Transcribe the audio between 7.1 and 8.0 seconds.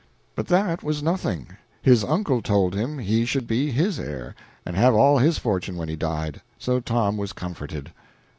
was comforted.